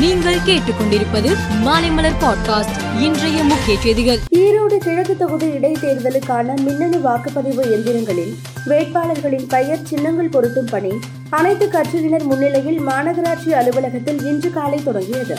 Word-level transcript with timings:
நீங்கள் 0.00 0.38
கேட்டுக்கொண்டிருப்பது 0.46 1.36
மாலைமலர் 1.64 2.18
பாட்காஸ்ட் 2.20 3.00
இன்றைய 3.00 3.44
முக்கிய 3.44 3.80
செய்திகள். 3.80 4.18
ஈரோடு 4.36 4.76
கிழக்கு 4.76 5.16
தொகுதி 5.16 5.46
இடைத்தேர்தலுக்கான 5.46 6.56
மின்னணு 6.60 6.98
வாக்குப்பதிவு 6.98 7.64
எந்திரங்களில் 7.64 8.34
வேட்பாளர்களின் 8.66 9.46
பெயர் 9.48 9.84
சின்னங்கள் 9.84 10.28
பொருத்தும் 10.28 10.68
பணி 10.70 10.92
அனைத்து 11.30 11.68
கட்சியினர் 11.68 12.22
முன்னிலையில் 12.22 12.80
மாநகராட்சி 12.86 13.50
அலுவலகத்தில் 13.50 14.24
இன்று 14.24 14.52
காலை 14.52 14.82
தொடங்கியது. 14.82 15.38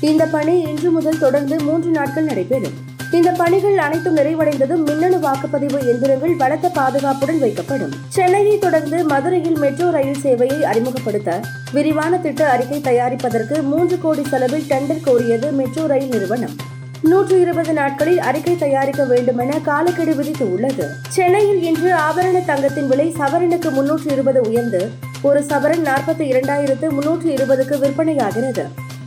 இந்த 0.00 0.26
பணி 0.26 0.60
இன்று 0.60 0.90
முதல் 0.90 1.18
தொடர்ந்து 1.18 1.60
மூன்று 1.60 1.90
நாட்கள் 1.90 2.24
நடைபெறும். 2.24 2.89
இந்த 3.12 3.30
பணிகள் 3.30 3.78
அனைத்தும் 3.78 4.16
நிறைவடைந்ததும் 4.16 4.84
மின்னணு 4.84 5.16
வாக்குப்பதிவு 5.16 5.78
எந்திரங்கள் 5.92 6.36
பலத்த 6.38 6.68
பாதுகாப்புடன் 6.68 7.40
வைக்கப்படும். 7.42 7.94
சென்னையை 8.08 8.58
தொடர்ந்து 8.58 9.04
மதுரையில் 9.04 9.58
மெட்ரோ 9.58 9.90
ரயில் 9.90 10.20
சேவையை 10.22 10.60
அறிமுகப்படுத்த 10.62 11.40
விரிவான 11.72 12.18
திட்ட 12.18 12.48
அறிக்கை 12.48 12.80
தயாரிப்பதற்கு 12.80 13.62
மூன்று 13.62 13.98
கோடி 13.98 14.24
செலவில் 14.24 14.66
டெண்டர் 14.68 15.04
கோரியது 15.06 15.52
மெட்ரோ 15.52 15.86
ரயில் 15.86 16.08
நிறுவனம். 16.08 16.54
நூற்று 17.02 17.40
இருபது 17.40 17.72
நாட்களில் 17.72 18.18
அறிக்கை 18.18 18.56
தயாரிக்க 18.56 19.04
வேண்டுமென 19.04 19.58
காலக்கெடு 19.58 20.14
விதித்து 20.14 20.52
உள்ளது. 20.52 20.86
சென்னையில் 21.08 21.62
இன்று 21.62 21.92
ஆபரண 21.94 22.44
தங்கத்தின் 22.44 22.88
விலை 22.88 23.14
சவரனுக்கு 23.18 23.70
முன்னூற்று 23.70 24.10
இருபது 24.10 24.40
உயர்ந்து 24.40 24.90
ஒரு 25.22 25.40
சவரன் 25.40 25.86
நாற்பத்தி 25.88 26.24
இரண்டாயிரத்து 26.32 26.88
முன்னூற்று 26.88 27.30
இருபதுக்கு 27.34 27.76
விற்பனையாகிறது. 27.78 28.64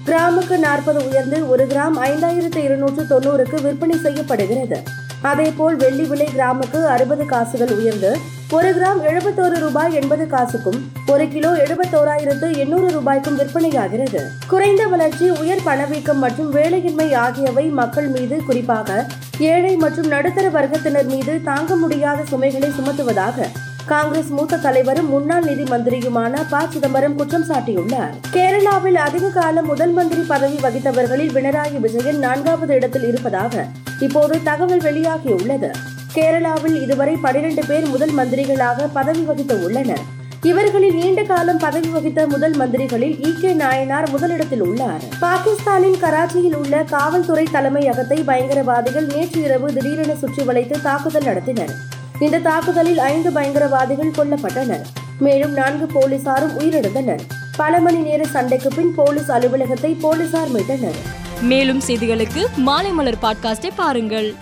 கிராமுக்கு 0.08 0.56
நாற்பது 0.58 1.00
உயர்ந்து 1.10 1.38
ஒரு 1.50 1.64
கிராம் 1.66 1.98
ஐந்தாயிரத்து 2.10 2.62
இருநூற்று 2.68 3.04
தொண்ணூறுக்கு 3.12 3.58
விற்பனை 3.62 3.98
செய்யப்படுகிறது. 4.06 4.78
அதேபோல் 5.22 5.76
வெள்ளி 5.76 6.04
விலை 6.04 6.28
கிராமுக்கு 6.38 6.80
அறுபது 6.94 7.26
காசுகள் 7.26 7.72
உயர்ந்து 7.78 8.12
ஒரு 8.52 8.70
கிராம் 8.78 9.00
எழுபத்தோரு 9.10 9.58
ரூபாய் 9.60 9.94
எண்பது 9.94 10.26
காசுக்கும் 10.34 10.80
ஒரு 11.08 11.28
கிலோ 11.28 11.52
எழுபத்தோராயிரத்து 11.64 12.48
எண்ணூறு 12.58 12.92
ரூபாய்க்கும் 12.92 13.40
விற்பனையாகிறது. 13.40 14.22
குறைந்த 14.48 14.84
வளர்ச்சி 14.86 15.30
உயர் 15.30 15.66
பணவீக்கம் 15.66 16.22
மற்றும் 16.26 16.54
வேலையின்மை 16.56 17.14
ஆகியவை 17.26 17.66
மக்கள் 17.82 18.08
மீது 18.08 18.38
குறிப்பாக 18.50 19.06
ஏழை 19.40 19.76
மற்றும் 19.76 20.08
நடுத்தர 20.08 20.50
வர்க்கத்தினர் 20.50 21.12
மீது 21.14 21.36
தாங்க 21.44 21.76
முடியாத 21.76 22.24
சுமைகளை 22.32 22.72
சுமத்துவதாக 22.80 23.48
காங்கிரஸ் 23.86 24.30
மூத்த 24.30 24.58
தலைவரும் 24.58 25.10
முன்னாள் 25.10 25.44
நிதி 25.44 25.64
மந்திரியுமான 25.64 26.44
ப. 26.50 26.60
சிதம்பரம் 26.70 27.16
குற்றம் 27.16 27.44
சாட்டியுள்ளார். 27.44 28.14
கேரளாவில் 28.34 28.94
அதிக 28.94 29.30
காலம் 29.30 29.66
முதல் 29.66 29.92
மந்திரி 29.92 30.22
பதவி 30.22 30.56
வகித்தவர்களில் 30.56 31.34
பினராயி 31.34 31.80
விஜயன் 31.80 32.20
நான்காவது 32.20 32.76
இடத்தில் 32.76 33.08
இருப்பதாக 33.08 33.66
இப்போது 34.00 34.44
தகவல் 34.44 34.80
வெளியாகியுள்ளது. 34.80 35.72
கேரளாவில் 36.16 36.82
இதுவரை 36.82 37.16
பனிரெண்டு 37.16 37.66
பேர் 37.68 37.88
முதல் 37.88 38.12
மந்திரிகளாக 38.12 38.90
பதவி 38.94 39.22
வகித்து 39.22 39.64
உள்ளனர். 39.64 40.04
இவர்களில் 40.42 40.96
நீண்ட 40.96 41.24
காலம் 41.24 41.58
பதவி 41.58 41.88
வகித்த 41.88 42.28
முதல் 42.28 42.54
மந்திரிகளில் 42.54 43.20
இ. 43.20 43.40
கே. 43.40 43.54
நாயனார் 43.54 44.10
முதலிடத்தில் 44.10 44.62
உள்ளார். 44.62 45.02
பாகிஸ்தானின் 45.20 46.00
கராச்சியில் 46.02 46.56
உள்ள 46.56 46.84
காவல்துறை 46.84 47.48
தலைமையகத்தை 47.52 48.24
பயங்கரவாதிகள் 48.28 49.16
நேற்று 49.16 49.42
இரவு 49.42 49.74
திடீரென 49.74 50.16
சுற்றி 50.16 50.44
வளைத்து 50.44 50.82
தாக்குதல் 50.82 51.24
நடத்தினர். 51.24 51.74
இந்த 52.20 52.40
தாக்குதலில் 52.40 52.98
ஐந்து 52.98 53.32
பயங்கரவாதிகள் 53.32 54.12
கொல்லப்பட்டனர். 54.12 54.82
மேலும் 55.20 55.52
நான்கு 55.52 56.00
போலீசாரும் 56.00 56.58
உயிரிழந்தனர். 56.60 57.20
பல 57.58 57.80
மணி 57.80 57.98
நேர 57.98 58.26
சண்டைக்கு 58.26 58.70
பின் 58.76 58.94
போலீஸ் 58.96 59.32
அலுவலகத்தை 59.32 59.94
போலீசார் 59.94 60.52
மீட்டனர். 60.52 60.96
மேலும் 61.42 61.82
செய்திகளுக்கு 61.88 62.46
மாலை 62.56 62.92
மலர் 62.92 63.18
பாட்காஸ்டை 63.22 63.70
பாருங்கள். 63.76 64.36